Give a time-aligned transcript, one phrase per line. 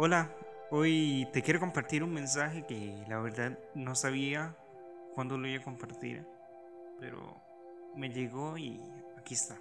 [0.00, 0.32] Hola,
[0.70, 4.56] hoy te quiero compartir un mensaje que la verdad no sabía
[5.16, 6.24] cuándo lo iba a compartir,
[7.00, 7.42] pero
[7.96, 8.80] me llegó y
[9.16, 9.60] aquí está.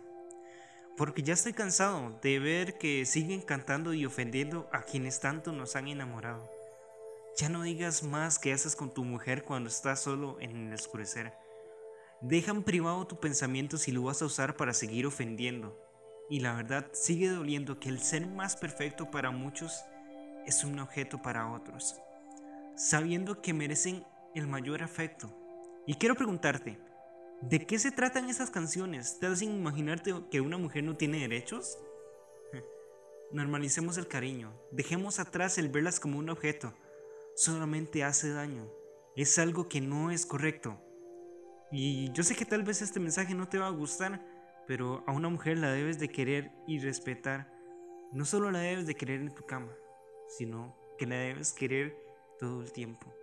[0.95, 5.75] Porque ya estoy cansado de ver que siguen cantando y ofendiendo a quienes tanto nos
[5.75, 6.47] han enamorado.
[7.39, 11.33] Ya no digas más que haces con tu mujer cuando estás solo en el oscurecer.
[12.21, 15.83] Dejan privado tu pensamiento si lo vas a usar para seguir ofendiendo.
[16.29, 19.83] Y la verdad sigue doliendo que el ser más perfecto para muchos
[20.47, 21.99] es un objeto para otros,
[22.75, 25.29] sabiendo que merecen el mayor afecto.
[25.85, 26.79] Y quiero preguntarte,
[27.41, 29.19] ¿de qué se tratan esas canciones?
[29.19, 31.77] ¿Te hacen imaginarte que una mujer no tiene derechos?
[33.31, 36.73] Normalicemos el cariño, dejemos atrás el verlas como un objeto.
[37.35, 38.71] Solamente hace daño,
[39.17, 40.81] es algo que no es correcto.
[41.71, 44.25] Y yo sé que tal vez este mensaje no te va a gustar,
[44.65, 47.51] pero a una mujer la debes de querer y respetar.
[48.13, 49.75] No solo la debes de querer en tu cama,
[50.27, 51.95] sino que la debes querer
[52.39, 53.13] todo el tiempo.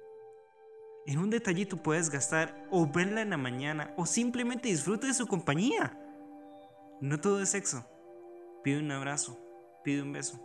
[1.06, 5.26] En un detallito puedes gastar o verla en la mañana o simplemente disfruta de su
[5.26, 5.98] compañía.
[7.00, 7.84] No todo es sexo.
[8.62, 9.38] Pide un abrazo,
[9.84, 10.40] pide un beso,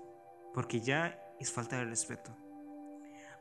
[0.54, 2.36] porque ya es falta de respeto.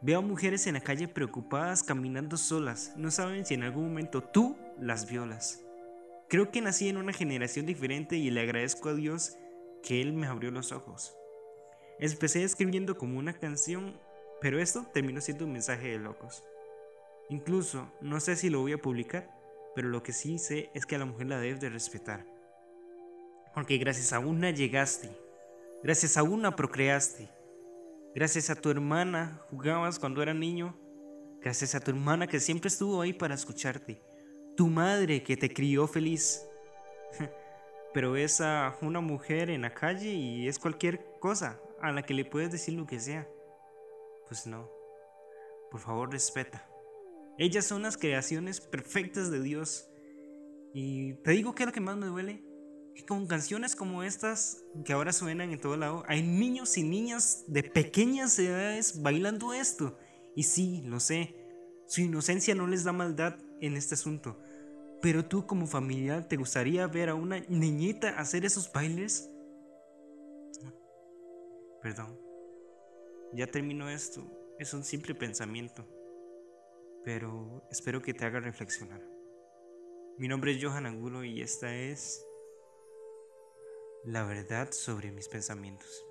[0.00, 4.22] Veo a mujeres en la calle preocupadas caminando solas, no saben si en algún momento
[4.22, 5.64] tú las violas.
[6.28, 9.36] Creo que nací en una generación diferente y le agradezco a Dios
[9.82, 11.17] que Él me abrió los ojos.
[12.00, 13.98] Empecé escribiendo como una canción,
[14.40, 16.44] pero esto terminó siendo un mensaje de locos.
[17.28, 19.28] Incluso, no sé si lo voy a publicar,
[19.74, 22.24] pero lo que sí sé es que a la mujer la debes de respetar.
[23.52, 25.10] Porque gracias a una llegaste,
[25.82, 27.28] gracias a una procreaste,
[28.14, 30.78] gracias a tu hermana jugabas cuando era niño,
[31.40, 34.00] gracias a tu hermana que siempre estuvo ahí para escucharte,
[34.56, 36.44] tu madre que te crió feliz.
[37.92, 42.14] pero es a una mujer en la calle y es cualquier cosa, a la que
[42.14, 43.28] le puedes decir lo que sea.
[44.26, 44.70] Pues no.
[45.70, 46.68] Por favor, respeta.
[47.38, 49.88] Ellas son las creaciones perfectas de Dios.
[50.74, 52.42] Y te digo que es lo que más me duele.
[52.94, 57.44] Que con canciones como estas que ahora suenan en todo lado, hay niños y niñas
[57.46, 59.98] de pequeñas edades bailando esto.
[60.34, 61.36] Y sí, lo sé.
[61.86, 64.40] Su inocencia no les da maldad en este asunto.
[65.00, 69.30] Pero tú como familiar, ¿te gustaría ver a una niñita hacer esos bailes?
[71.82, 72.18] Perdón.
[73.32, 74.26] Ya terminó esto.
[74.58, 75.86] Es un simple pensamiento.
[77.04, 79.02] Pero espero que te haga reflexionar.
[80.18, 82.26] Mi nombre es Johan Angulo y esta es
[84.04, 86.07] la verdad sobre mis pensamientos.